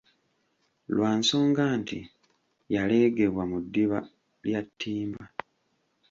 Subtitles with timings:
[0.93, 1.99] Lwa nsonga nti
[2.73, 3.99] yaleegebwa mu ddiba
[4.45, 5.23] lya ttimba.